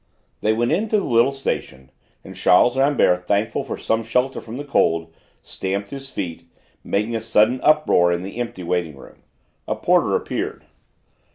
[0.39, 1.91] They went into the little station
[2.23, 6.49] and Charles Rambert, thankful for some shelter from the cold, stamped his feet,
[6.83, 9.21] making a sudden uproar in the empty waiting room.
[9.67, 10.65] A porter appeared.